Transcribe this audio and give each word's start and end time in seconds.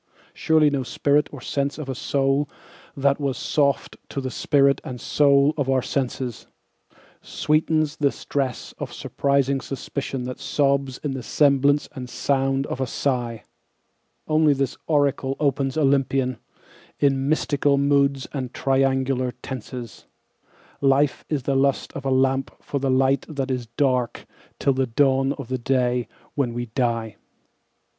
Surely 0.33 0.71
no 0.71 0.81
spirit 0.81 1.29
or 1.31 1.39
sense 1.39 1.77
of 1.77 1.87
a 1.87 1.93
soul 1.93 2.49
that 2.97 3.19
was 3.21 3.37
soft 3.37 3.97
to 4.09 4.19
the 4.19 4.31
spirit 4.31 4.81
and 4.83 4.99
soul 4.99 5.53
of 5.57 5.69
our 5.69 5.83
senses 5.83 6.47
Sweetens 7.21 7.97
the 7.97 8.11
stress 8.11 8.73
of 8.79 8.91
suspiring 8.91 9.61
suspicion 9.61 10.23
that 10.23 10.39
sobs 10.39 10.97
in 11.03 11.11
the 11.11 11.21
semblance 11.21 11.87
and 11.93 12.09
sound 12.09 12.65
of 12.65 12.81
a 12.81 12.87
sigh; 12.87 13.43
Only 14.27 14.53
this 14.55 14.75
oracle 14.87 15.35
opens 15.39 15.77
Olympian, 15.77 16.39
in 16.99 17.29
mystical 17.29 17.77
moods 17.77 18.25
and 18.33 18.55
triangular 18.55 19.33
tenses 19.43 20.07
"Life 20.81 21.25
is 21.29 21.43
the 21.43 21.53
lust 21.55 21.93
of 21.93 22.05
a 22.05 22.09
lamp 22.09 22.49
for 22.59 22.79
the 22.79 22.89
light 22.89 23.23
that 23.29 23.51
is 23.51 23.67
dark 23.77 24.25
till 24.57 24.73
the 24.73 24.87
dawn 24.87 25.33
of 25.33 25.47
the 25.47 25.59
day 25.59 26.07
when 26.33 26.55
we 26.55 26.65
die." 26.65 27.17